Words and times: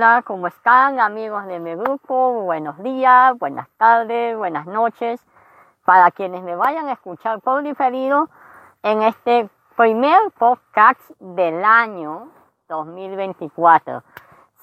Hola, 0.00 0.22
¿cómo 0.26 0.46
están 0.46 0.98
amigos 0.98 1.44
de 1.44 1.58
mi 1.60 1.74
grupo? 1.74 2.40
Buenos 2.44 2.78
días, 2.78 3.38
buenas 3.38 3.68
tardes, 3.76 4.34
buenas 4.34 4.64
noches. 4.64 5.20
Para 5.84 6.10
quienes 6.10 6.42
me 6.42 6.56
vayan 6.56 6.88
a 6.88 6.92
escuchar 6.92 7.42
por 7.42 7.62
diferido 7.62 8.30
en 8.82 9.02
este 9.02 9.50
primer 9.76 10.18
podcast 10.38 10.98
del 11.18 11.62
año 11.62 12.30
2024. 12.70 14.02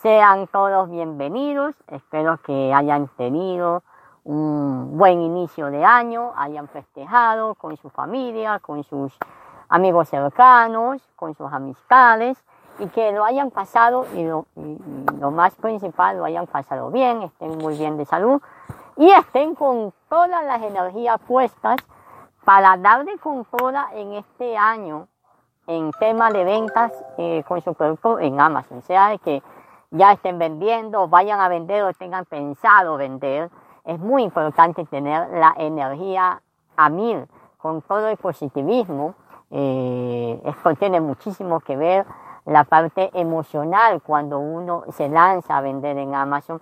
Sean 0.01 0.47
todos 0.47 0.89
bienvenidos, 0.89 1.75
espero 1.85 2.37
que 2.37 2.73
hayan 2.73 3.07
tenido 3.09 3.83
un 4.23 4.97
buen 4.97 5.21
inicio 5.21 5.67
de 5.67 5.85
año, 5.85 6.33
hayan 6.35 6.67
festejado 6.67 7.53
con 7.53 7.77
su 7.77 7.91
familia, 7.91 8.57
con 8.57 8.83
sus 8.83 9.15
amigos 9.69 10.09
cercanos, 10.09 11.07
con 11.15 11.35
sus 11.35 11.53
amistades 11.53 12.43
y 12.79 12.87
que 12.87 13.11
lo 13.11 13.25
hayan 13.25 13.51
pasado 13.51 14.05
y 14.13 14.23
lo, 14.23 14.45
y 14.55 14.77
lo, 15.19 15.31
más 15.31 15.55
principal, 15.55 16.17
lo 16.17 16.25
hayan 16.25 16.47
pasado 16.47 16.91
bien, 16.91 17.23
estén 17.23 17.57
muy 17.57 17.77
bien 17.77 17.97
de 17.97 18.05
salud 18.05 18.41
y 18.95 19.09
estén 19.11 19.55
con 19.55 19.93
todas 20.09 20.43
las 20.45 20.61
energías 20.61 21.19
puestas 21.27 21.77
para 22.45 22.77
darle 22.77 23.17
con 23.17 23.45
toda 23.45 23.89
en 23.93 24.13
este 24.13 24.57
año 24.57 25.07
en 25.67 25.91
tema 25.99 26.31
de 26.31 26.43
ventas 26.43 26.93
eh, 27.17 27.43
con 27.47 27.61
su 27.61 27.73
producto 27.73 28.19
en 28.19 28.39
Amazon, 28.39 28.81
sea 28.83 29.09
de 29.09 29.19
que 29.19 29.43
ya 29.91 30.13
estén 30.13 30.39
vendiendo, 30.39 31.07
vayan 31.07 31.39
a 31.39 31.49
vender 31.49 31.83
o 31.83 31.93
tengan 31.93 32.25
pensado 32.25 32.97
vender, 32.97 33.49
es 33.83 33.99
muy 33.99 34.23
importante 34.23 34.85
tener 34.85 35.29
la 35.29 35.53
energía 35.57 36.41
a 36.75 36.89
mil, 36.89 37.27
con 37.57 37.81
todo 37.81 38.07
el 38.07 38.17
positivismo, 38.17 39.15
eh, 39.49 40.41
esto 40.45 40.75
tiene 40.75 40.99
muchísimo 40.99 41.59
que 41.59 41.75
ver 41.75 42.05
la 42.47 42.63
parte 42.63 43.11
emocional 43.13 44.01
cuando 44.01 44.39
uno 44.39 44.83
se 44.91 45.09
lanza 45.09 45.57
a 45.57 45.61
vender 45.61 45.97
en 45.97 46.15
Amazon, 46.15 46.61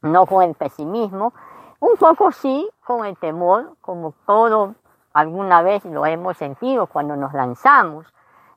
no 0.00 0.26
con 0.26 0.42
el 0.44 0.54
pesimismo, 0.54 1.34
un 1.80 1.96
poco 1.96 2.30
sí 2.30 2.70
con 2.84 3.04
el 3.04 3.16
temor, 3.16 3.76
como 3.80 4.14
todo 4.26 4.76
alguna 5.12 5.60
vez 5.62 5.84
lo 5.84 6.06
hemos 6.06 6.36
sentido 6.36 6.86
cuando 6.86 7.16
nos 7.16 7.32
lanzamos 7.34 8.06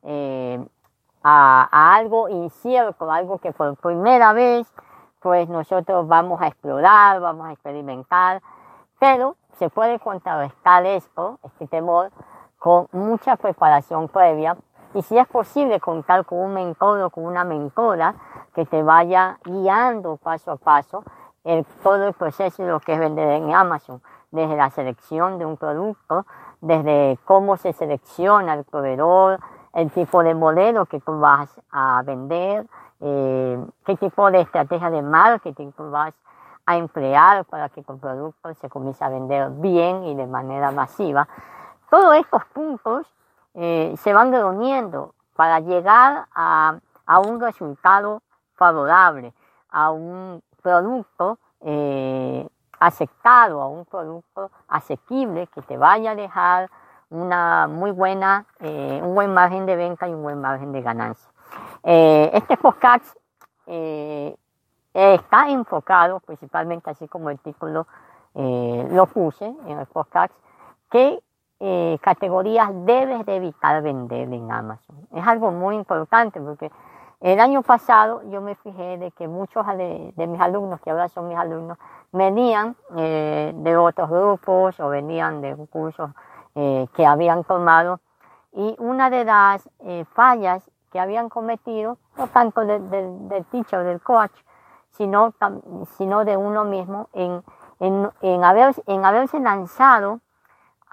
eh, 0.03 0.63
a, 1.23 1.95
algo 1.95 2.29
incierto, 2.29 3.11
algo 3.11 3.39
que 3.39 3.51
por 3.51 3.75
primera 3.77 4.31
vez 4.33 4.71
pues 5.21 5.49
nosotros 5.49 6.07
vamos 6.07 6.39
a 6.43 6.47
explorar, 6.47 7.19
vamos 7.21 7.47
a 7.47 7.53
experimentar, 7.53 8.43
pero 8.99 9.35
se 9.57 9.71
puede 9.71 9.99
contrarrestar 9.99 10.85
esto, 10.85 11.39
este 11.41 11.65
temor, 11.65 12.11
con 12.59 12.87
mucha 12.91 13.35
preparación 13.35 14.07
previa 14.09 14.55
y 14.95 15.01
si 15.01 15.17
es 15.17 15.27
posible 15.27 15.79
contar 15.81 16.25
con 16.25 16.39
un 16.39 16.53
mentor 16.53 17.01
o 17.01 17.09
con 17.09 17.25
una 17.25 17.43
mentora 17.43 18.15
que 18.53 18.65
te 18.65 18.81
vaya 18.81 19.37
guiando 19.43 20.15
paso 20.15 20.51
a 20.51 20.55
paso 20.55 21.03
todo 21.83 22.07
el 22.07 22.13
proceso 22.13 22.63
de 22.63 22.69
lo 22.69 22.79
que 22.79 22.93
es 22.93 22.99
vender 22.99 23.29
en 23.29 23.53
Amazon, 23.53 24.01
desde 24.31 24.55
la 24.55 24.69
selección 24.71 25.37
de 25.37 25.45
un 25.45 25.57
producto, 25.57 26.25
desde 26.61 27.19
cómo 27.25 27.57
se 27.57 27.73
selecciona 27.73 28.55
el 28.55 28.63
proveedor, 28.63 29.39
el 29.73 29.91
tipo 29.91 30.23
de 30.23 30.33
modelo 30.33 30.85
que 30.85 30.99
tú 31.01 31.19
vas 31.19 31.49
a 31.71 32.01
vender, 32.03 32.65
eh, 33.01 33.63
qué 33.85 33.95
tipo 33.97 34.31
de 34.31 34.41
estrategia 34.41 34.89
de 34.89 35.01
marketing 35.01 35.71
tú 35.73 35.91
vas 35.91 36.15
a 36.65 36.77
emplear 36.77 37.45
para 37.45 37.69
que 37.69 37.83
tu 37.83 37.99
producto 37.99 38.53
se 38.55 38.69
comience 38.69 39.03
a 39.03 39.09
vender 39.09 39.51
bien 39.51 40.05
y 40.05 40.15
de 40.15 40.25
manera 40.25 40.71
masiva. 40.71 41.27
Todos 41.91 42.15
estos 42.15 42.43
puntos 42.45 43.05
eh, 43.55 43.95
se 43.97 44.13
van 44.13 44.31
reuniendo 44.31 45.15
para 45.35 45.59
llegar 45.59 46.27
a, 46.33 46.79
a, 47.05 47.19
un 47.19 47.39
resultado 47.39 48.21
favorable, 48.55 49.33
a 49.69 49.91
un 49.91 50.41
producto 50.61 51.37
eh, 51.61 52.47
aceptado, 52.79 53.61
a 53.61 53.67
un 53.67 53.85
producto 53.85 54.51
asequible 54.67 55.47
que 55.47 55.61
te 55.61 55.77
vaya 55.77 56.11
a 56.11 56.15
dejar 56.15 56.69
una 57.09 57.67
muy 57.67 57.91
buena, 57.91 58.45
eh, 58.59 58.99
un 59.03 59.15
buen 59.15 59.33
margen 59.33 59.65
de 59.65 59.75
venta 59.75 60.07
y 60.07 60.13
un 60.13 60.23
buen 60.23 60.41
margen 60.41 60.71
de 60.71 60.81
ganancia. 60.81 61.29
Eh, 61.83 62.31
este 62.33 62.57
podcast 62.57 63.15
está 64.93 65.49
enfocado 65.49 66.19
principalmente, 66.19 66.89
así 66.89 67.07
como 67.07 67.29
el 67.29 67.39
título 67.39 67.87
lo 68.33 69.05
puse 69.07 69.45
en 69.45 69.79
el 69.79 69.85
podcast, 69.87 70.33
que 70.89 71.19
eh, 71.59 71.97
categorías 72.01 72.69
debes 72.85 73.25
de 73.25 73.35
evitar 73.35 73.81
vender 73.81 74.31
en 74.33 74.51
Amazon. 74.51 74.95
Es 75.13 75.25
algo 75.25 75.51
muy 75.51 75.75
importante 75.75 76.39
porque 76.41 76.71
el 77.21 77.39
año 77.39 77.63
pasado 77.63 78.21
yo 78.29 78.41
me 78.41 78.55
fijé 78.55 78.97
de 78.97 79.11
que 79.11 79.27
muchos 79.27 79.65
de, 79.65 80.13
mis 80.27 80.39
alumnos, 80.39 80.79
que 80.81 80.91
ahora 80.91 81.07
son 81.07 81.27
mis 81.27 81.37
alumnos, 81.37 81.77
venían 82.11 82.75
eh, 82.97 83.53
de 83.55 83.77
otros 83.77 84.09
grupos 84.09 84.79
o 84.79 84.89
venían 84.89 85.41
de 85.41 85.55
cursos 85.67 86.11
eh, 86.55 86.87
que 86.95 87.05
habían 87.05 87.43
tomado 87.43 87.99
y 88.51 88.75
una 88.79 89.09
de 89.09 89.25
las 89.25 89.69
eh, 89.79 90.05
fallas 90.13 90.69
que 90.91 90.99
habían 90.99 91.29
cometido, 91.29 91.97
no 92.17 92.27
tanto 92.27 92.61
del 92.61 92.89
de, 92.89 93.09
de 93.27 93.43
teacher, 93.45 93.83
del 93.83 94.01
coach, 94.01 94.31
sino, 94.91 95.33
sino 95.97 96.23
de 96.23 96.37
uno 96.37 96.63
mismo 96.63 97.09
en, 97.13 97.43
en, 97.79 98.09
en 98.21 98.43
haberse 98.43 99.39
lanzado 99.39 100.21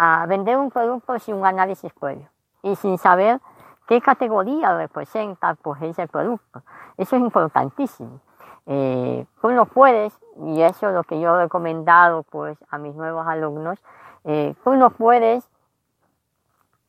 a 0.04 0.26
vender 0.26 0.58
un 0.58 0.68
producto 0.68 1.16
sin 1.20 1.36
un 1.36 1.46
análisis 1.46 1.92
previo 1.92 2.28
y 2.64 2.74
sin 2.74 2.98
saber 2.98 3.40
qué 3.86 4.00
categoría 4.00 4.76
representa 4.76 5.54
pues, 5.54 5.80
ese 5.80 6.08
producto. 6.08 6.62
Eso 6.96 7.14
es 7.14 7.22
importantísimo. 7.22 8.18
Eh, 8.66 9.24
tú 9.40 9.52
no 9.52 9.66
puedes, 9.66 10.18
y 10.44 10.60
eso 10.60 10.88
es 10.88 10.94
lo 10.94 11.04
que 11.04 11.20
yo 11.20 11.36
he 11.36 11.42
recomendado 11.44 12.24
pues, 12.24 12.58
a 12.68 12.78
mis 12.78 12.96
nuevos 12.96 13.24
alumnos, 13.28 13.78
eh, 14.24 14.56
tú 14.64 14.74
no 14.74 14.90
puedes, 14.90 15.48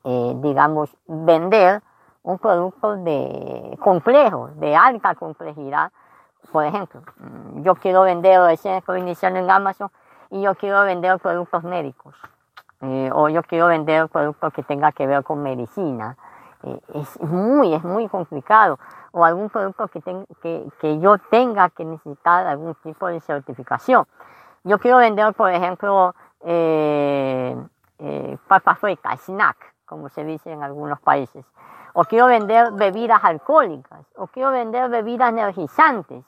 eh, 0.06 0.34
digamos, 0.38 0.98
vender 1.06 1.84
un 2.24 2.40
producto 2.40 2.96
de 2.96 3.78
complejo, 3.80 4.50
de 4.56 4.76
alta 4.76 5.14
complejidad. 5.14 5.92
Por 6.52 6.66
ejemplo, 6.66 7.04
yo 7.58 7.76
quiero 7.76 8.02
vender, 8.02 8.42
recién 8.42 8.74
estoy 8.74 9.02
iniciando 9.02 9.40
en 9.40 9.52
Amazon, 9.52 9.92
y 10.32 10.42
yo 10.42 10.56
quiero 10.56 10.84
vender 10.84 11.20
productos 11.20 11.64
médicos 11.64 12.16
eh, 12.84 13.10
o 13.14 13.30
yo 13.30 13.44
quiero 13.44 13.68
vender 13.68 14.10
productos 14.10 14.54
que 14.54 14.62
tenga 14.64 14.92
que 14.92 15.08
ver 15.08 15.24
con 15.24 15.42
medicina. 15.42 16.18
Eh, 16.64 16.80
es 16.96 17.22
muy, 17.22 17.74
es 17.74 17.84
muy 17.84 18.10
complicado. 18.10 18.78
O 19.12 19.24
algún 19.24 19.50
producto 19.50 19.88
que, 19.88 20.02
que, 20.02 20.68
que, 20.80 21.00
yo 21.00 21.18
tenga 21.18 21.70
que 21.70 21.86
necesitar 21.86 22.46
algún 22.46 22.76
tipo 22.76 23.08
de 23.08 23.22
certificación. 23.22 24.06
Yo 24.66 24.80
quiero 24.80 24.98
vender, 24.98 25.34
por 25.34 25.52
ejemplo, 25.52 26.14
eh, 26.42 27.56
eh, 28.00 28.38
papas 28.48 28.80
fritas, 28.80 29.22
snack, 29.22 29.58
como 29.86 30.10
se 30.10 30.26
dice 30.26 30.52
en 30.52 30.64
algunos 30.64 31.00
países. 31.00 31.46
O 31.94 32.04
quiero 32.04 32.26
vender 32.26 32.72
bebidas 32.74 33.24
alcohólicas. 33.24 34.06
O 34.16 34.28
quiero 34.28 34.52
vender 34.52 34.90
bebidas 34.90 35.30
energizantes. 35.30 36.26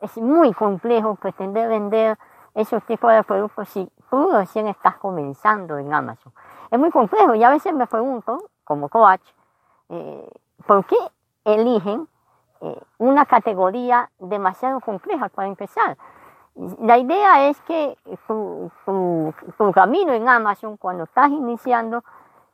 es 0.00 0.16
muy 0.18 0.52
complejo 0.52 1.14
pretender 1.14 1.68
vender 1.68 2.18
esos 2.56 2.82
tipos 2.84 3.12
de 3.12 3.22
productos 3.22 3.68
si 3.68 3.88
tú 4.10 4.30
recién 4.32 4.66
estás 4.66 4.96
comenzando 4.96 5.78
en 5.78 5.92
Amazon. 5.92 6.32
Es 6.70 6.78
muy 6.78 6.90
complejo 6.90 7.34
y 7.34 7.44
a 7.44 7.50
veces 7.50 7.74
me 7.74 7.86
pregunto, 7.86 8.48
como 8.64 8.88
coach, 8.88 9.20
eh, 9.90 10.28
¿por 10.66 10.84
qué 10.86 10.96
eligen 11.44 12.08
eh, 12.62 12.80
una 12.98 13.26
categoría 13.26 14.10
demasiado 14.18 14.80
compleja 14.80 15.28
para 15.28 15.48
empezar? 15.48 15.98
La 16.80 16.96
idea 16.96 17.48
es 17.48 17.60
que 17.62 17.98
tu, 18.26 18.72
camino 19.74 20.14
en 20.14 20.26
Amazon, 20.26 20.78
cuando 20.78 21.04
estás 21.04 21.30
iniciando, 21.30 22.02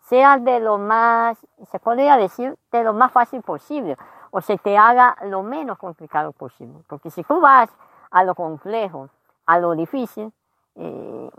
sea 0.01 0.37
de 0.39 0.59
lo 0.59 0.79
más, 0.79 1.39
se 1.71 1.79
podría 1.79 2.17
decir, 2.17 2.59
de 2.73 2.83
lo 2.83 2.93
más 2.93 3.13
fácil 3.13 3.41
posible, 3.43 3.97
o 4.33 4.41
se 4.41 4.59
te 4.59 4.77
haga 4.77 5.17
lo 5.23 5.45
menos 5.45 5.79
complicado 5.79 6.33
posible. 6.33 6.83
Porque 6.89 7.11
si 7.11 7.23
tú 7.23 7.41
vas 7.41 7.71
a 8.11 8.25
lo 8.25 8.35
complejo, 8.35 9.09
a 9.47 9.59
lo 9.59 9.75
difícil, 9.75 10.33
eh, 10.77 11.31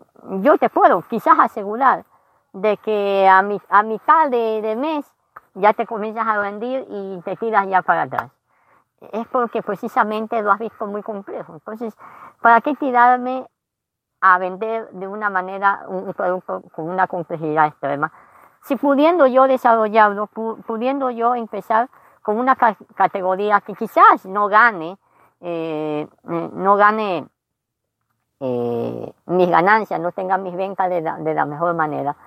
yo 0.41 0.57
te 0.57 0.69
puedo 0.69 1.01
quizás 1.03 1.39
asegurar 1.39 2.05
de 2.53 2.77
que 2.77 3.27
a, 3.27 3.41
mi, 3.41 3.59
a 3.69 3.83
mitad 3.83 4.29
de, 4.29 4.61
de 4.61 4.75
mes 4.75 5.11
ya 5.55 5.73
te 5.73 5.85
comienzas 5.85 6.25
a 6.27 6.41
rendir 6.41 6.85
y 6.89 7.21
te 7.23 7.35
tiras 7.35 7.67
ya 7.67 7.81
para 7.81 8.03
atrás. 8.03 8.31
Es 9.11 9.27
porque 9.27 9.61
precisamente 9.61 10.41
lo 10.41 10.51
has 10.51 10.59
visto 10.59 10.85
muy 10.85 11.03
complejo. 11.03 11.53
Entonces, 11.53 11.95
¿para 12.41 12.61
qué 12.61 12.75
tirarme 12.75 13.45
a 14.21 14.38
vender 14.38 14.89
de 14.91 15.07
una 15.07 15.29
manera 15.29 15.83
un 15.88 16.13
producto 16.13 16.61
con 16.73 16.89
una 16.89 17.07
complejidad 17.07 17.67
extrema? 17.67 18.11
Si 18.61 18.77
pudiendo 18.77 19.27
yo 19.27 19.45
desarrollarlo, 19.47 20.27
pudiendo 20.27 21.09
yo 21.09 21.35
empezar 21.35 21.89
con 22.21 22.38
una 22.38 22.55
categoría 22.55 23.59
que 23.59 23.73
quizás 23.73 24.25
no 24.25 24.47
gane, 24.47 24.97
eh, 25.41 26.07
eh, 26.29 26.50
no 26.53 26.77
gane 26.77 27.27
eh, 28.45 29.13
mis 29.28 29.50
ganancias, 29.50 30.01
no 30.01 30.12
tenga 30.12 30.38
mis 30.38 30.54
ventas 30.54 30.90
de 30.90 31.00
la, 31.00 31.18
de 31.18 31.34
la 31.34 31.45
mejor 31.45 31.74
manera, 31.75 32.18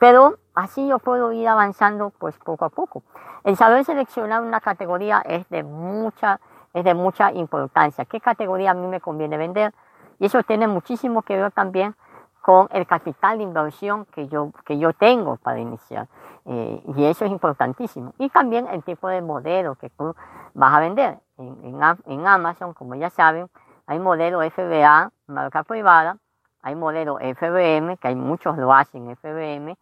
pero 0.00 0.34
así 0.54 0.88
yo 0.88 0.98
puedo 0.98 1.30
ir 1.30 1.46
avanzando 1.46 2.10
pues 2.10 2.36
poco 2.38 2.64
a 2.64 2.70
poco. 2.70 3.04
El 3.44 3.56
saber 3.56 3.84
seleccionar 3.84 4.42
una 4.42 4.60
categoría 4.60 5.20
es 5.20 5.48
de 5.48 5.62
mucha, 5.62 6.40
es 6.74 6.82
de 6.82 6.94
mucha 6.94 7.30
importancia. 7.32 8.04
¿Qué 8.04 8.20
categoría 8.20 8.72
a 8.72 8.74
mí 8.74 8.88
me 8.88 9.00
conviene 9.00 9.36
vender? 9.36 9.72
Y 10.18 10.26
eso 10.26 10.42
tiene 10.42 10.66
muchísimo 10.66 11.22
que 11.22 11.36
ver 11.36 11.52
también 11.52 11.94
con 12.40 12.68
el 12.72 12.84
capital 12.84 13.38
de 13.38 13.44
inversión 13.44 14.06
que 14.06 14.26
yo, 14.26 14.50
que 14.64 14.76
yo 14.76 14.92
tengo 14.92 15.36
para 15.36 15.60
iniciar. 15.60 16.08
Eh, 16.46 16.82
y 16.96 17.04
eso 17.04 17.24
es 17.24 17.30
importantísimo. 17.30 18.12
Y 18.18 18.28
también 18.30 18.66
el 18.66 18.82
tipo 18.82 19.06
de 19.06 19.22
modelo 19.22 19.76
que 19.76 19.88
tú 19.90 20.16
vas 20.54 20.74
a 20.74 20.80
vender. 20.80 21.18
En, 21.38 21.80
en, 22.06 22.26
Amazon, 22.26 22.74
como 22.74 22.96
ya 22.96 23.08
saben, 23.08 23.48
hay 23.90 23.98
modelo 23.98 24.40
FBA, 24.48 25.10
marca 25.26 25.64
privada, 25.64 26.16
hay 26.62 26.76
modelo 26.76 27.18
FBM, 27.18 27.96
que 27.96 28.06
hay 28.06 28.14
muchos 28.14 28.56
lo 28.56 28.72
hacen 28.72 29.16
FBM, 29.16 29.76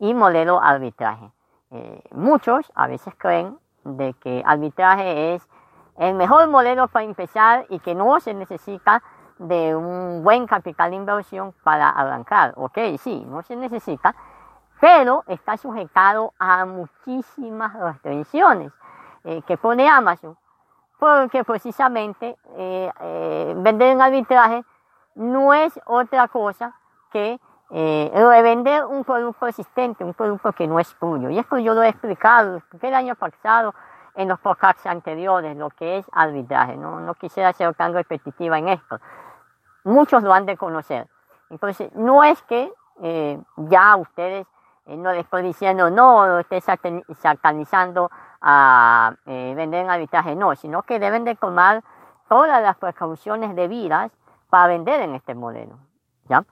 y 0.00 0.12
modelo 0.12 0.60
arbitraje. 0.60 1.30
Eh, 1.70 2.02
muchos 2.10 2.70
a 2.74 2.86
veces 2.88 3.14
creen 3.16 3.58
de 3.84 4.12
que 4.20 4.42
arbitraje 4.44 5.34
es 5.34 5.48
el 5.96 6.14
mejor 6.14 6.46
modelo 6.48 6.88
para 6.88 7.06
empezar 7.06 7.64
y 7.70 7.78
que 7.78 7.94
no 7.94 8.20
se 8.20 8.34
necesita 8.34 9.02
de 9.38 9.74
un 9.74 10.22
buen 10.22 10.46
capital 10.46 10.90
de 10.90 10.96
inversión 10.96 11.54
para 11.64 11.88
arrancar. 11.88 12.52
Ok, 12.56 12.76
sí, 12.98 13.24
no 13.26 13.40
se 13.40 13.56
necesita, 13.56 14.14
pero 14.78 15.24
está 15.26 15.56
sujetado 15.56 16.34
a 16.38 16.66
muchísimas 16.66 17.72
restricciones 17.72 18.74
eh, 19.24 19.40
que 19.46 19.56
pone 19.56 19.88
Amazon, 19.88 20.36
porque 20.98 21.44
precisamente 21.44 22.36
eh, 22.56 23.54
vender 23.56 23.88
en 23.88 24.02
arbitraje 24.02 24.64
no 25.14 25.54
es 25.54 25.78
otra 25.86 26.28
cosa 26.28 26.74
que 27.10 27.38
eh, 27.70 28.10
revender 28.14 28.84
un 28.84 29.04
producto 29.04 29.46
existente, 29.46 30.04
un 30.04 30.14
producto 30.14 30.52
que 30.52 30.66
no 30.66 30.78
es 30.78 30.94
tuyo. 30.98 31.30
Y 31.30 31.38
esto 31.38 31.58
yo 31.58 31.74
lo 31.74 31.82
he 31.82 31.88
explicado, 31.88 32.62
el 32.80 32.94
año 32.94 33.14
pasado 33.14 33.74
en 34.14 34.28
los 34.28 34.38
podcasts 34.38 34.86
anteriores, 34.86 35.56
lo 35.56 35.70
que 35.70 35.98
es 35.98 36.06
arbitraje. 36.12 36.76
No, 36.76 37.00
no 37.00 37.14
quisiera 37.14 37.52
ser 37.52 37.74
tan 37.74 37.92
repetitiva 37.92 38.58
en 38.58 38.68
esto. 38.68 39.00
Muchos 39.84 40.22
lo 40.22 40.32
han 40.32 40.46
de 40.46 40.56
conocer. 40.56 41.08
Entonces, 41.50 41.90
no 41.94 42.22
es 42.22 42.40
que 42.42 42.72
eh, 43.02 43.40
ya 43.56 43.96
ustedes 43.96 44.46
eh, 44.86 44.96
no 44.96 45.12
les 45.12 45.24
estoy 45.24 45.42
diciendo, 45.42 45.90
no, 45.90 46.38
esté 46.38 46.60
satanizando 46.60 48.10
a 48.46 49.16
eh, 49.24 49.54
vender 49.56 49.84
en 49.84 49.90
arbitraje, 49.90 50.36
no, 50.36 50.54
sino 50.54 50.82
que 50.82 50.98
deben 50.98 51.24
de 51.24 51.34
tomar 51.34 51.82
todas 52.28 52.62
las 52.62 52.76
precauciones 52.76 53.56
debidas 53.56 54.12
para 54.50 54.66
vender 54.66 55.00
en 55.00 55.14
este 55.14 55.34
modelo. 55.34 55.78
¿ya? 56.28 56.44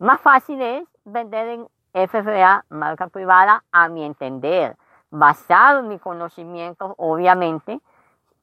Más 0.00 0.20
fácil 0.20 0.60
es 0.60 0.84
vender 1.04 1.48
en 1.48 2.08
FFA, 2.08 2.64
marca 2.70 3.06
privada, 3.06 3.62
a 3.70 3.88
mi 3.88 4.04
entender, 4.04 4.76
basado 5.10 5.78
en 5.78 5.88
mi 5.88 6.00
conocimiento, 6.00 6.96
obviamente, 6.98 7.80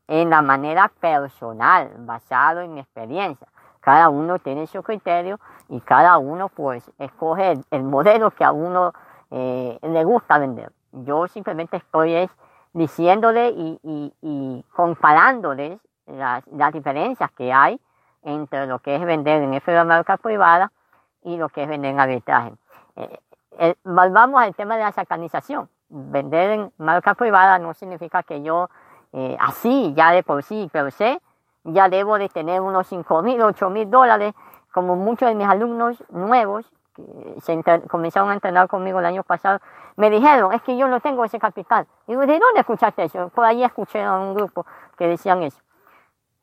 en 0.07 0.29
la 0.29 0.41
manera 0.41 0.89
personal, 1.01 1.91
basado 1.99 2.61
en 2.61 2.75
mi 2.75 2.79
experiencia. 2.79 3.47
Cada 3.81 4.07
uno 4.07 4.39
tiene 4.39 4.67
su 4.67 4.81
criterio 4.83 5.37
y 5.67 5.81
cada 5.81 6.17
uno 6.17 6.47
pues 6.47 6.89
escoge 6.97 7.59
el, 7.71 7.83
modelo 7.83 8.31
que 8.31 8.45
a 8.45 8.53
uno 8.53 8.93
eh, 9.31 9.77
le 9.81 10.03
gusta 10.05 10.37
vender. 10.37 10.71
Yo 10.93 11.27
simplemente 11.27 11.77
estoy 11.77 12.29
diciéndole 12.75 13.49
y, 13.51 13.79
y, 13.83 14.13
y 14.21 14.65
comparándoles 14.73 15.79
las, 16.07 16.45
las, 16.47 16.73
diferencias 16.73 17.31
que 17.31 17.53
hay 17.53 17.79
entre 18.21 18.67
lo 18.67 18.79
que 18.79 18.95
es 18.95 19.05
vender 19.05 19.41
en 19.41 19.61
FBA 19.61 19.85
marca 19.85 20.17
privada 20.17 20.71
y 21.23 21.37
lo 21.37 21.47
que 21.47 21.63
es 21.63 21.69
vender 21.69 21.91
en 21.91 21.99
arbitraje. 22.01 22.51
Eh, 22.97 23.19
eh, 23.59 23.75
volvamos 23.85 24.41
al 24.41 24.53
tema 24.55 24.75
de 24.75 24.83
la 24.83 24.91
sacanización. 24.91 25.69
Vender 25.87 26.51
en 26.51 26.71
marca 26.77 27.13
privada 27.13 27.57
no 27.59 27.73
significa 27.73 28.23
que 28.23 28.41
yo 28.41 28.69
eh, 29.13 29.37
así, 29.39 29.93
ya 29.95 30.11
de 30.11 30.23
por 30.23 30.43
sí, 30.43 30.69
pero 30.73 30.91
sé, 30.91 31.21
ya 31.63 31.87
debo 31.87 32.17
de 32.17 32.27
tener 32.27 32.59
unos 32.59 32.87
5 32.87 33.21
mil, 33.21 33.41
8 33.41 33.69
mil 33.69 33.89
dólares, 33.89 34.33
como 34.73 34.97
muchos 34.97 35.29
de 35.29 35.35
mis 35.35 35.47
alumnos 35.47 36.03
nuevos 36.09 36.69
se 37.41 37.63
comenzaron 37.87 38.29
a 38.29 38.33
entrenar 38.33 38.67
conmigo 38.67 38.99
el 38.99 39.05
año 39.05 39.23
pasado, 39.23 39.59
me 39.95 40.09
dijeron, 40.09 40.53
es 40.53 40.61
que 40.61 40.77
yo 40.77 40.87
no 40.87 40.99
tengo 40.99 41.23
ese 41.25 41.39
capital. 41.39 41.87
Y 42.07 42.13
yo, 42.13 42.19
¿de 42.21 42.39
dónde 42.39 42.59
escuchaste 42.59 43.03
eso? 43.03 43.29
Por 43.29 43.45
ahí 43.45 43.63
escuché 43.63 44.03
a 44.03 44.13
un 44.13 44.33
grupo 44.33 44.65
que 44.97 45.07
decían 45.07 45.43
eso. 45.43 45.61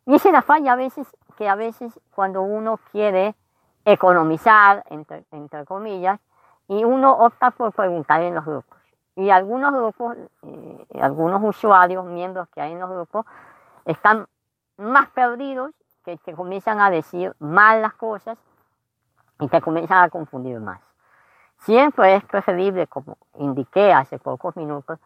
Y 0.06 0.14
esa 0.14 0.28
es 0.28 0.32
la 0.32 0.42
falla 0.42 0.72
a 0.72 0.76
veces, 0.76 1.06
que 1.36 1.48
a 1.48 1.54
veces 1.54 1.98
cuando 2.14 2.42
uno 2.42 2.78
quiere 2.90 3.34
economizar, 3.84 4.84
entre, 4.90 5.24
entre 5.30 5.64
comillas, 5.64 6.20
y 6.68 6.84
uno 6.84 7.12
opta 7.12 7.50
por 7.50 7.72
preguntar 7.72 8.22
en 8.22 8.34
los 8.34 8.44
grupos. 8.44 8.78
Y 9.14 9.30
algunos 9.30 9.72
grupos, 9.72 10.16
eh, 10.42 10.86
algunos 11.00 11.42
usuarios, 11.42 12.04
miembros 12.06 12.48
que 12.48 12.60
hay 12.62 12.72
en 12.72 12.80
los 12.80 12.90
grupos, 12.90 13.26
están 13.84 14.26
más 14.78 15.10
perdidos 15.10 15.72
que 16.04 16.16
te 16.18 16.32
comienzan 16.32 16.80
a 16.80 16.90
decir 16.90 17.34
mal 17.38 17.82
las 17.82 17.94
cosas 17.94 18.38
y 19.42 19.48
te 19.48 19.60
comienzan 19.60 20.04
a 20.04 20.08
confundir 20.08 20.60
más. 20.60 20.80
Siempre 21.58 22.16
es 22.16 22.24
preferible, 22.24 22.86
como 22.86 23.18
indiqué 23.38 23.92
hace 23.92 24.18
pocos 24.18 24.56
minutos, 24.56 24.98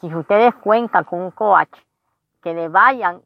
si 0.00 0.14
ustedes 0.14 0.54
cuentan 0.56 1.04
con 1.04 1.20
un 1.20 1.30
coach, 1.30 1.78
que 2.42 2.54
le 2.54 2.68
vayan 2.68 3.22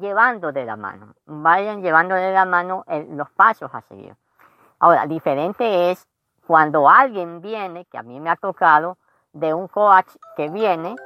llevando 0.00 0.50
de 0.50 0.64
la 0.64 0.76
mano, 0.76 1.14
vayan 1.24 1.82
llevando 1.82 2.16
de 2.16 2.32
la 2.32 2.44
mano 2.44 2.84
los 3.10 3.30
pasos 3.30 3.70
a 3.72 3.80
seguir. 3.82 4.16
Ahora, 4.80 5.06
diferente 5.06 5.92
es 5.92 6.04
cuando 6.46 6.88
alguien 6.88 7.40
viene, 7.40 7.84
que 7.84 7.96
a 7.96 8.02
mí 8.02 8.18
me 8.18 8.28
ha 8.28 8.34
tocado, 8.34 8.96
de 9.32 9.54
un 9.54 9.68
coach 9.68 10.08
que 10.36 10.48
viene 10.48 10.96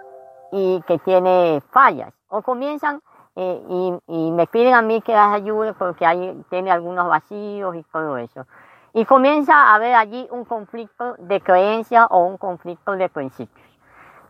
y 0.52 0.80
que 0.86 0.98
tiene 1.00 1.60
fallas. 1.70 2.14
O 2.28 2.40
comienzan 2.40 3.02
eh, 3.36 4.00
y, 4.06 4.30
me 4.30 4.46
piden 4.46 4.74
a 4.74 4.82
mí 4.82 5.02
que 5.02 5.12
las 5.12 5.34
ayude 5.34 5.74
porque 5.74 6.06
tiene 6.48 6.70
algunos 6.70 7.08
vacíos 7.08 7.76
y 7.76 7.82
todo 7.92 8.16
eso. 8.16 8.46
Y 8.94 9.04
comienza 9.04 9.54
a 9.54 9.74
haber 9.74 9.94
allí 9.94 10.26
un 10.30 10.44
conflicto 10.44 11.16
de 11.18 11.40
creencia 11.40 12.06
o 12.06 12.24
un 12.24 12.38
conflicto 12.38 12.92
de 12.92 13.08
principios. 13.08 13.66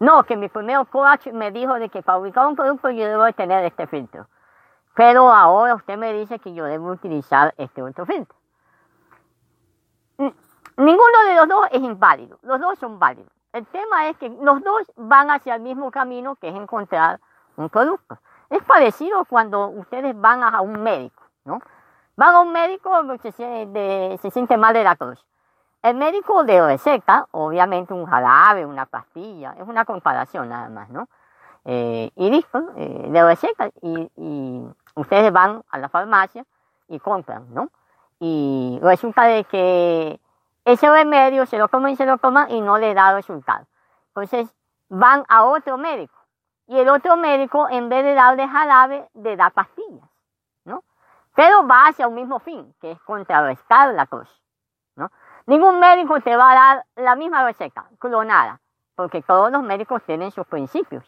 No, 0.01 0.25
que 0.25 0.37
mi 0.37 0.49
primer 0.49 0.87
coach 0.87 1.29
me 1.29 1.53
dijo 1.53 1.75
de 1.75 1.91
que 1.91 2.03
para 2.03 2.19
ubicar 2.19 2.47
un 2.47 2.57
producto 2.57 2.91
yo 2.91 3.07
debo 3.07 3.31
tener 3.35 3.65
este 3.65 3.87
filtro. 3.87 4.27
Pero 4.95 5.31
ahora 5.31 5.75
usted 5.75 5.99
me 5.99 6.13
dice 6.15 6.39
que 6.39 6.55
yo 6.55 6.65
debo 6.65 6.91
utilizar 6.91 7.55
este 7.59 7.83
otro 7.83 8.07
filtro. 8.07 8.37
Ninguno 10.77 11.23
de 11.29 11.37
los 11.37 11.49
dos 11.49 11.69
es 11.71 11.83
inválido, 11.83 12.39
los 12.43 12.61
dos 12.61 12.79
son 12.79 12.99
válidos. 12.99 13.31
El 13.53 13.67
tema 13.67 14.09
es 14.09 14.17
que 14.17 14.29
los 14.29 14.63
dos 14.63 14.91
van 14.97 15.31
hacia 15.31 15.55
el 15.57 15.61
mismo 15.61 15.91
camino 15.91 16.37
que 16.37 16.49
es 16.49 16.55
encontrar 16.55 17.21
un 17.57 17.69
producto. 17.69 18.19
Es 18.51 18.63
parecido 18.65 19.25
cuando 19.27 19.69
ustedes 19.69 20.19
van 20.19 20.43
a 20.43 20.61
un 20.61 20.83
médico, 20.83 21.23
¿no? 21.45 21.61
Van 22.17 22.35
a 22.35 22.41
un 22.41 22.53
médico 22.53 22.91
porque 23.07 23.33
se, 23.33 24.31
siente 24.31 24.57
mal 24.57 24.73
de 24.73 24.85
la 24.85 24.95
tos. 24.97 25.25
El 25.83 25.97
médico 25.97 26.43
le 26.43 26.65
receta, 26.65 27.27
obviamente, 27.33 27.93
un 27.93 28.07
jarabe, 28.07 28.65
una 28.65 28.87
pastilla, 28.87 29.55
es 29.59 29.69
una 29.69 29.85
comparación 29.85 30.49
nada 30.49 30.69
más, 30.69 30.89
¿no? 30.89 31.09
Eh, 31.65 32.11
y 32.17 32.31
listo, 32.31 32.71
eh, 32.77 33.09
le 33.11 33.25
receta 33.25 33.71
y, 33.83 34.67
Ustedes 34.97 35.33
van 35.33 35.65
a 35.71 35.79
la 35.79 35.89
farmacia 35.89 36.45
y 36.87 37.01
compran, 37.01 37.53
¿no? 37.53 37.69
Y 38.21 38.79
resulta 38.81 39.25
de 39.25 39.43
que 39.43 40.21
ese 40.65 40.89
remedio 40.89 41.47
se 41.47 41.59
lo 41.59 41.69
comen 41.69 41.95
y 41.95 41.97
se 41.97 42.07
lo 42.07 42.19
coman 42.19 42.49
y 42.53 42.61
no 42.61 42.79
le 42.79 42.95
da 42.95 43.13
resultado. 43.13 43.67
Entonces 44.09 44.55
van 44.89 45.25
a 45.29 45.43
otro 45.43 45.79
médico 45.79 46.15
y 46.69 46.79
el 46.79 46.89
otro 46.89 47.17
médico 47.17 47.69
en 47.69 47.89
vez 47.89 48.05
de 48.05 48.15
darle 48.15 48.47
jarabe 48.47 49.09
le 49.15 49.37
da 49.37 49.51
pastillas. 49.51 50.14
Pero 51.35 51.67
va 51.67 51.89
hacia 51.89 52.07
un 52.07 52.15
mismo 52.15 52.39
fin, 52.39 52.75
que 52.81 52.93
es 52.93 53.01
contrarrestar 53.03 53.93
la 53.95 54.07
cruz, 54.07 54.29
¿no? 54.97 55.11
Ningún 55.47 55.79
médico 55.79 56.21
te 56.21 56.37
va 56.37 56.53
a 56.53 56.55
dar 56.55 56.87
la 56.97 57.17
misma 57.17 57.45
receta, 57.45 57.87
clonada, 57.99 58.61
porque 58.95 59.21
todos 59.23 59.51
los 59.51 59.63
médicos 59.63 60.03
tienen 60.05 60.31
sus 60.31 60.47
principios, 60.47 61.05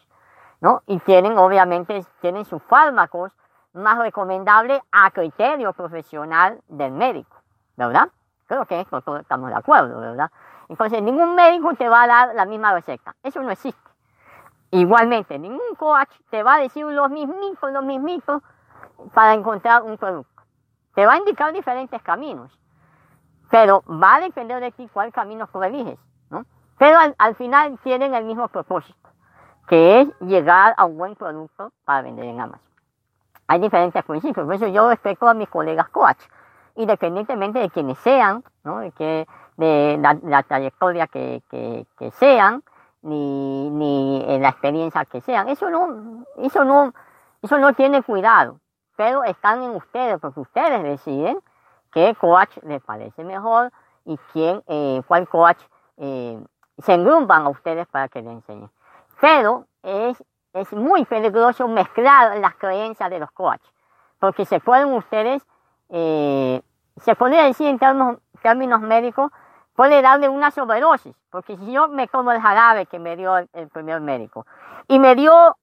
¿no? 0.61 0.83
Y 0.87 0.99
tienen, 1.01 1.39
obviamente, 1.39 2.05
tienen 2.21 2.45
sus 2.45 2.63
fármacos 2.63 3.33
más 3.73 3.99
recomendables 3.99 4.81
a 4.91 5.11
criterio 5.11 5.73
profesional 5.73 6.61
del 6.67 6.93
médico, 6.93 7.37
¿verdad? 7.77 8.09
Creo 8.47 8.65
que 8.67 8.81
esto 8.81 9.01
todos 9.03 9.21
estamos 9.21 9.51
de 9.51 9.57
acuerdo, 9.57 10.01
¿verdad? 10.01 10.31
Entonces, 10.69 11.03
ningún 11.03 11.35
médico 11.35 11.75
te 11.75 11.89
va 11.89 12.03
a 12.03 12.07
dar 12.07 12.35
la 12.35 12.45
misma 12.45 12.73
receta. 12.73 13.15
Eso 13.23 13.41
no 13.43 13.51
existe. 13.51 13.91
Igualmente, 14.71 15.39
ningún 15.39 15.75
coach 15.77 16.11
te 16.31 16.43
va 16.43 16.55
a 16.55 16.61
decir 16.61 16.85
los 16.85 17.11
mismitos, 17.11 17.71
los 17.71 17.85
mismitos 17.85 18.43
para 19.15 19.35
encontrar 19.35 19.83
un 19.83 19.97
producto. 19.97 20.43
Te 20.95 21.07
va 21.07 21.15
a 21.15 21.19
indicar 21.19 21.53
diferentes 21.53 22.01
caminos, 22.03 22.59
pero 23.51 23.83
va 23.87 24.17
a 24.17 24.21
depender 24.21 24.61
de 24.61 24.73
ti 24.73 24.89
cuál 24.93 25.13
camino 25.13 25.47
tú 25.49 25.63
eliges, 25.63 25.99
¿no? 26.31 26.45
Pero 26.79 26.99
al, 26.99 27.15
al 27.19 27.35
final 27.35 27.79
tienen 27.83 28.15
el 28.15 28.25
mismo 28.25 28.49
propósito, 28.49 29.09
que 29.69 30.01
es 30.01 30.09
llegar 30.21 30.75
a 30.77 30.85
un 30.85 30.97
buen 30.97 31.15
producto 31.15 31.73
para 31.85 32.03
vender 32.03 32.25
en 32.25 32.41
Amazon. 32.41 32.67
Hay 33.49 33.61
diferentes 33.61 34.03
principios, 34.05 34.47
por 34.47 34.55
eso 34.55 34.67
yo 34.69 34.89
respeto 34.89 35.29
a 35.29 35.35
mis 35.35 35.49
colegas 35.49 35.89
coach 35.89 36.19
independientemente 36.77 37.59
de 37.59 37.71
quienes 37.71 37.99
sean, 37.99 38.45
¿no? 38.63 38.79
de, 38.81 38.93
que, 38.93 39.27
de 39.57 39.99
la, 40.23 40.43
trayectoria 40.43 41.07
que, 41.07 41.43
que, 41.51 41.87
que, 41.99 42.11
sean, 42.13 42.63
ni, 43.03 43.71
ni 43.71 44.25
en 44.29 44.43
la 44.43 44.51
experiencia 44.51 45.05
que 45.05 45.21
sean. 45.21 45.49
Eso 45.49 45.71
no, 45.71 46.25
eso 46.39 46.65
no, 46.65 46.93
eso 47.43 47.59
no 47.59 47.73
tiene 47.75 48.03
cuidado, 48.03 48.61
pero 48.97 49.25
están 49.25 49.63
en 49.63 49.71
ustedes, 49.71 50.19
porque 50.21 50.41
ustedes 50.41 50.83
deciden 50.83 51.39
qué 51.93 52.15
coach 52.19 52.57
les 52.63 52.83
parece 52.83 53.25
mejor 53.25 53.73
y 54.05 54.19
quién, 54.33 54.63
eh, 54.67 55.03
cuál 55.07 55.29
coach 55.29 55.59
eh, 55.99 56.39
se 56.79 56.95
engrupan 56.95 57.43
a 57.43 57.49
ustedes 57.49 57.87
para 57.89 58.09
que 58.09 58.23
les 58.23 58.33
enseñen. 58.33 58.71
Pero 59.21 59.67
es, 59.83 60.23
es 60.53 60.73
muy 60.73 61.05
peligroso 61.05 61.69
mezclar 61.69 62.39
las 62.39 62.55
creencias 62.57 63.11
de 63.11 63.19
los 63.19 63.31
coaches, 63.33 63.71
porque 64.19 64.45
se 64.45 64.61
pueden 64.61 64.93
ustedes 64.93 65.47
eh, 65.89 66.61
se 66.97 67.15
podría 67.15 67.45
decir 67.45 67.69
en 67.69 67.79
términos, 67.79 68.19
términos, 68.43 68.81
médicos, 68.81 69.31
puede 69.75 70.03
darle 70.03 70.29
una 70.29 70.51
sobredosis, 70.51 71.15
porque 71.31 71.57
si 71.57 71.73
yo 71.73 71.89
me 71.89 72.09
como 72.09 72.33
el 72.33 72.41
jarabe 72.41 72.87
que 72.87 72.99
me 72.99 73.17
dio 73.17 73.37
el, 73.37 73.49
el, 73.53 73.69
primer 73.69 74.01
médico 74.01 74.47
y 74.89 74.99
me 74.99 75.15
dio 75.15 75.57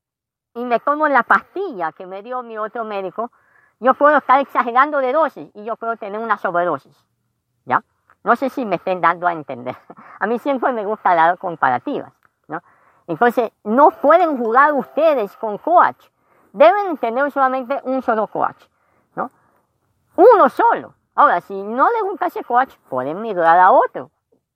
y 0.53 0.63
me 0.65 0.79
tomo 0.79 1.07
la 1.07 1.23
pastilla 1.23 1.91
que 1.91 2.05
me 2.05 2.21
dio 2.21 2.43
mi 2.43 2.57
otro 2.57 2.83
médico, 2.83 3.31
yo 3.79 3.93
puedo 3.93 4.17
estar 4.17 4.39
exagerando 4.39 4.99
de 4.99 5.11
dosis 5.11 5.49
y 5.53 5.63
yo 5.63 5.75
puedo 5.75 5.97
tener 5.97 6.19
una 6.19 6.37
sobredosis. 6.37 6.95
¿Ya? 7.65 7.83
No 8.23 8.35
sé 8.35 8.49
si 8.49 8.65
me 8.65 8.77
estén 8.77 9.01
dando 9.01 9.27
a 9.27 9.33
entender. 9.33 9.75
A 10.19 10.27
mí 10.27 10.39
siempre 10.39 10.71
me 10.71 10.85
gusta 10.85 11.15
dar 11.15 11.37
comparativas, 11.37 12.13
¿no? 12.47 12.61
Entonces, 13.07 13.51
no 13.63 13.89
pueden 13.91 14.37
jugar 14.37 14.73
ustedes 14.73 15.35
con 15.37 15.57
coach. 15.57 16.07
Deben 16.53 16.97
tener 16.97 17.29
solamente 17.31 17.81
un 17.83 18.01
solo 18.01 18.27
coach, 18.27 18.63
¿no? 19.15 19.29
Uno 20.15 20.47
solo. 20.49 20.93
Ahora, 21.15 21.41
si 21.41 21.61
no 21.61 21.89
les 21.91 22.03
gusta 22.03 22.27
ese 22.27 22.43
coach, 22.43 22.73
pueden 22.89 23.21
migrar 23.21 23.59
a 23.59 23.71
otro. 23.71 24.11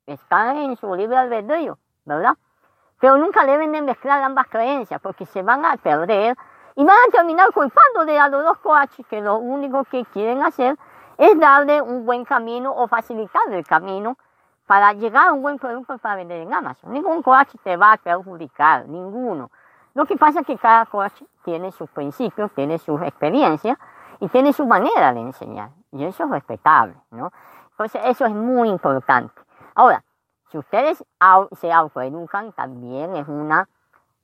Están 0.06 0.58
en 0.58 0.78
su 0.78 0.96
libre 0.96 1.18
albedrío, 1.18 1.78
¿verdad? 2.06 2.38
Pero 3.00 3.18
nunca 3.18 3.46
deben 3.46 3.72
de 3.72 3.82
mezclar 3.82 4.22
ambas 4.24 4.48
creencias 4.48 5.00
porque 5.02 5.26
se 5.26 5.42
van 5.44 5.66
a 5.66 5.78
perder 5.78 6.36
y 6.76 6.84
van 6.84 6.98
a 7.08 7.12
terminar 7.12 7.52
culpándole 7.52 8.20
a 8.20 8.30
los 8.30 8.44
dos 8.44 8.58
coaches 8.60 9.06
que 9.08 9.22
lo 9.22 9.38
único 9.38 9.84
que 9.86 10.06
quieren 10.06 10.44
hacer 10.44 10.78
es 11.18 11.40
darle 11.40 11.82
un 11.82 12.06
buen 12.06 12.26
camino 12.26 12.74
o 12.74 12.88
facilitarle 12.88 13.60
el 13.60 13.66
camino 13.66 14.18
para 14.68 14.94
llegar 14.94 15.30
a 15.30 15.34
un 15.34 15.42
buen 15.42 15.58
producto 15.58 15.98
para 15.98 16.18
vender 16.18 16.42
en 16.42 16.54
Amazon. 16.54 16.92
Ningún 16.92 17.24
coach 17.24 17.50
te 17.64 17.78
va 17.78 17.94
a 17.94 17.98
perjudicar, 17.98 18.88
ninguno. 18.88 19.50
Lo 19.94 20.06
que 20.06 20.18
pasa 20.18 20.42
es 20.42 20.46
que 20.46 20.58
cada 20.58 20.86
coach 20.86 21.24
tiene 21.44 21.72
sus 21.72 21.90
principios, 21.90 22.52
tiene 22.52 22.78
sus 22.78 23.02
experiencias 23.02 23.78
y 24.20 24.28
tiene 24.28 24.54
su 24.54 24.68
manera 24.68 25.14
de 25.14 25.22
enseñar. 25.22 25.70
Y 25.92 26.04
eso 26.04 26.26
es 26.26 26.30
respetable, 26.30 26.96
¿no? 27.12 27.32
Entonces, 27.72 28.02
eso 28.06 28.26
es 28.26 28.34
muy 28.34 28.70
importante. 28.70 29.34
Ahora, 29.74 30.04
si 30.52 30.58
ustedes 30.58 31.04
se 31.60 31.72
autoeducan, 31.72 32.52
también 32.54 33.16
es 33.16 33.28
una, 33.28 33.68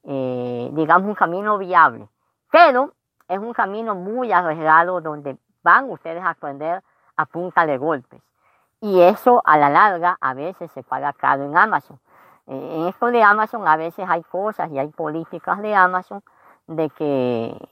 eh, 0.04 0.70
digamos, 0.74 1.08
un 1.08 1.16
camino 1.16 1.58
viable. 1.58 2.08
Pero 2.52 2.94
es 3.28 3.40
un 3.40 3.54
camino 3.54 3.96
muy 3.96 4.32
arriesgado 4.32 5.02
donde 5.02 5.38
van 5.64 5.90
ustedes 5.90 6.24
a 6.24 6.30
aprender 6.30 6.84
a 7.16 7.26
punta 7.26 7.66
de 7.66 7.78
golpes. 7.78 8.22
Y 8.80 9.02
eso 9.02 9.42
a 9.46 9.58
la 9.58 9.70
larga 9.70 10.18
a 10.20 10.34
veces 10.34 10.72
se 10.72 10.84
paga 10.84 11.14
caro 11.14 11.46
en 11.46 11.58
Amazon. 11.58 12.00
Eh, 12.48 12.76
en 12.76 12.88
esto 12.88 13.08
de 13.08 13.24
Amazon 13.24 13.68
a 13.68 13.78
veces 13.78 14.06
hay 14.10 14.24
cosas 14.24 14.70
y 14.72 14.80
hay 14.80 14.90
políticas 14.90 15.62
de 15.62 15.74
Amazon 15.74 16.22
de 16.68 16.90
que 16.90 17.70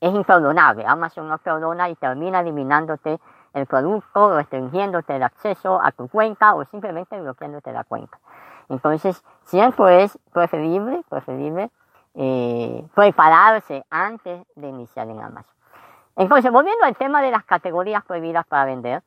es 0.00 0.14
imperdonable. 0.14 0.86
Amazon 0.86 1.28
no 1.28 1.38
perdona 1.38 1.88
y 1.88 1.96
termina 1.96 2.40
eliminándote 2.40 3.20
el 3.54 3.66
producto, 3.66 4.36
restringiéndote 4.36 5.16
el 5.16 5.22
acceso 5.22 5.80
a 5.82 5.92
tu 5.92 6.08
cuenta 6.08 6.54
o 6.54 6.64
simplemente 6.64 7.20
bloqueándote 7.20 7.72
la 7.72 7.84
cuenta. 7.84 8.18
Entonces, 8.68 9.24
siempre 9.44 10.04
es 10.04 10.18
preferible, 10.32 11.02
preferible 11.08 11.70
eh, 12.14 12.86
prepararse 12.94 13.84
antes 13.90 14.42
de 14.56 14.68
iniciar 14.68 15.08
en 15.08 15.20
Amazon. 15.20 15.54
Entonces, 16.16 16.50
volviendo 16.50 16.84
al 16.84 16.96
tema 16.96 17.22
de 17.22 17.30
las 17.30 17.44
categorías 17.44 18.04
prohibidas 18.04 18.44
para 18.46 18.64
vender, 18.64 19.02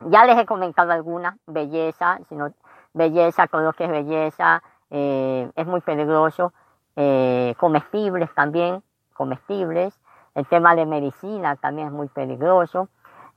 ya 0.00 0.24
les 0.24 0.38
he 0.38 0.46
comentado 0.46 0.92
algunas, 0.92 1.36
belleza, 1.46 2.18
sino 2.28 2.52
belleza, 2.92 3.46
todo 3.46 3.62
lo 3.62 3.72
que 3.72 3.84
es 3.84 3.90
belleza, 3.90 4.62
eh, 4.90 5.50
es 5.54 5.66
muy 5.66 5.80
peligroso, 5.80 6.52
eh, 6.96 7.54
comestibles 7.58 8.32
también, 8.34 8.82
comestibles, 9.14 9.98
el 10.34 10.46
tema 10.46 10.74
de 10.74 10.86
medicina 10.86 11.56
también 11.56 11.88
es 11.88 11.92
muy 11.92 12.08
peligroso, 12.08 12.88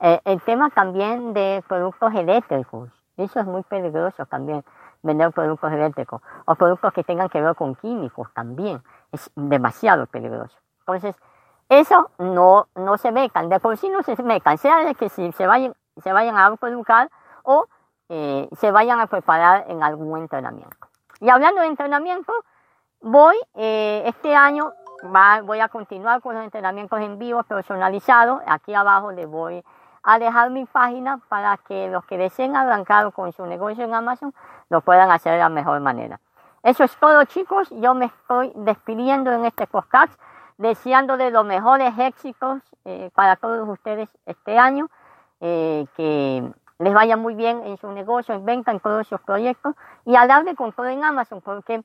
eh, 0.06 0.20
el 0.26 0.42
tema 0.42 0.68
también 0.68 1.32
de 1.32 1.64
productos 1.66 2.12
eléctricos, 2.14 2.90
eso 3.16 3.40
es 3.40 3.46
muy 3.46 3.62
peligroso 3.62 4.26
también, 4.26 4.62
vender 5.02 5.32
productos 5.32 5.72
eléctricos, 5.72 6.20
o 6.44 6.54
productos 6.56 6.92
que 6.92 7.02
tengan 7.02 7.30
que 7.30 7.40
ver 7.40 7.54
con 7.54 7.74
químicos 7.74 8.28
también, 8.34 8.82
es 9.12 9.30
demasiado 9.34 10.06
peligroso. 10.06 10.58
Entonces, 10.80 11.16
eso 11.70 12.10
no, 12.18 12.68
no 12.74 12.98
se 12.98 13.12
mecan, 13.12 13.48
de 13.48 13.58
por 13.60 13.78
sí 13.78 13.88
no 13.88 14.02
se 14.02 14.22
mecan, 14.22 14.58
sea 14.58 14.84
de 14.84 14.94
que 14.94 15.08
si 15.08 15.32
se 15.32 15.46
vayan, 15.46 15.72
se 16.02 16.12
vayan 16.12 16.36
a 16.36 16.44
autoeducar 16.44 17.10
o 17.42 17.64
eh, 18.10 18.46
se 18.58 18.70
vayan 18.72 19.00
a 19.00 19.06
preparar 19.06 19.64
en 19.68 19.82
algún 19.82 20.18
entrenamiento. 20.18 20.86
Y 21.20 21.30
hablando 21.30 21.62
de 21.62 21.68
entrenamiento, 21.68 22.34
voy 23.00 23.36
eh, 23.54 24.02
este 24.04 24.36
año 24.36 24.70
Va, 25.04 25.42
voy 25.42 25.60
a 25.60 25.68
continuar 25.68 26.22
con 26.22 26.34
los 26.34 26.44
entrenamientos 26.44 26.98
en 27.00 27.18
vivo 27.18 27.42
personalizados. 27.42 28.40
Aquí 28.46 28.72
abajo 28.74 29.12
les 29.12 29.26
voy 29.26 29.62
a 30.04 30.18
dejar 30.18 30.50
mi 30.50 30.66
página 30.66 31.18
para 31.28 31.56
que 31.56 31.88
los 31.88 32.04
que 32.04 32.18
deseen 32.18 32.56
arrancar 32.56 33.10
con 33.12 33.32
su 33.32 33.46
negocio 33.46 33.84
en 33.84 33.94
Amazon 33.94 34.34
lo 34.68 34.82
puedan 34.82 35.10
hacer 35.10 35.32
de 35.32 35.38
la 35.38 35.48
mejor 35.48 35.80
manera. 35.80 36.20
Eso 36.62 36.84
es 36.84 36.96
todo 36.96 37.24
chicos, 37.24 37.68
yo 37.70 37.94
me 37.94 38.06
estoy 38.06 38.52
despidiendo 38.54 39.32
en 39.32 39.44
este 39.44 39.66
podcast, 39.66 40.12
deseándoles 40.58 41.32
los 41.32 41.44
mejores 41.44 41.98
éxitos 41.98 42.62
eh, 42.84 43.10
para 43.14 43.36
todos 43.36 43.68
ustedes 43.68 44.08
este 44.26 44.58
año, 44.58 44.88
eh, 45.40 45.86
que 45.96 46.52
les 46.78 46.94
vaya 46.94 47.16
muy 47.16 47.34
bien 47.34 47.62
en 47.64 47.76
su 47.78 47.90
negocio, 47.92 48.34
en 48.34 48.44
venta, 48.44 48.70
en 48.70 48.80
todos 48.80 49.06
sus 49.06 49.20
proyectos 49.20 49.74
y 50.04 50.16
a 50.16 50.26
darle 50.26 50.54
con 50.54 50.72
todo 50.72 50.86
en 50.86 51.02
Amazon, 51.02 51.40
porque 51.40 51.82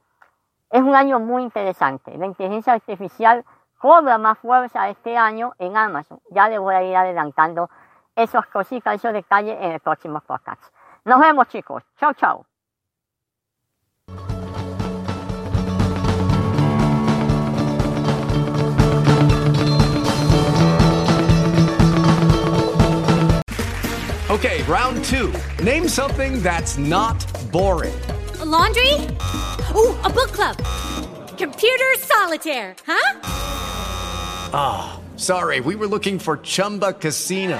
es 0.71 0.81
un 0.81 0.95
año 0.95 1.19
muy 1.19 1.43
interesante. 1.43 2.17
La 2.17 2.25
inteligencia 2.25 2.73
artificial 2.73 3.45
cobra 3.79 4.17
más 4.17 4.37
fuerza 4.37 4.89
este 4.89 5.17
año 5.17 5.53
en 5.57 5.77
Amazon. 5.77 6.19
Ya 6.31 6.47
les 6.49 6.59
voy 6.59 6.75
a 6.75 6.83
ir 6.83 6.95
adelantando 6.95 7.69
esas 8.19 8.45
cositas, 8.47 8.95
esos 8.95 9.13
detalles 9.13 9.57
en 9.59 9.71
el 9.71 9.79
próximo 9.79 10.19
podcast. 10.21 10.61
Nos 11.05 11.19
vemos 11.19 11.47
chicos. 11.47 11.83
Chao, 11.99 12.13
chao. 12.13 12.45
Okay, 24.29 24.61
round 24.63 25.03
two. 25.05 25.33
Name 25.63 25.87
something 25.87 26.41
that's 26.43 26.77
not 26.77 27.17
boring. 27.51 27.99
A 28.39 28.45
laundry? 28.45 28.93
Ooh, 29.75 29.95
a 30.03 30.09
book 30.09 30.31
club. 30.31 30.55
Computer 31.37 31.95
solitaire, 31.97 32.75
huh? 32.85 33.19
Ah, 34.53 34.93
oh, 34.93 34.99
Sorry, 35.19 35.59
we 35.59 35.75
were 35.75 35.85
looking 35.85 36.17
for 36.17 36.37
Chumba 36.37 36.93
Casino. 36.93 37.59